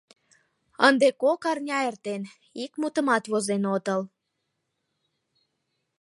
[0.87, 2.21] Ынде кок арня эртен,
[2.63, 4.01] ик мутымат возен отыл!..